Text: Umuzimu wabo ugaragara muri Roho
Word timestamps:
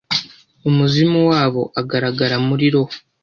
Umuzimu 0.69 1.19
wabo 1.31 1.61
ugaragara 1.79 2.35
muri 2.47 2.65
Roho 2.73 2.93